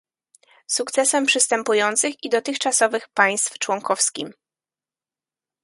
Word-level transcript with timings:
Sukcesem 0.67 1.25
przystępujących 1.25 2.23
i 2.23 2.29
dotychczasowych 2.29 3.09
państw 3.09 3.57
członkowskim 3.59 4.33